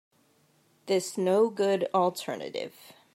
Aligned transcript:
This 0.87 1.15
no 1.15 1.51
good 1.51 1.87
alternative. 1.93 2.73